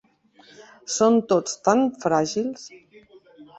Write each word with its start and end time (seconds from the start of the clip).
Són 0.93 1.19
tots 1.33 1.61
tan 1.69 1.85
fràgils! 2.07 2.67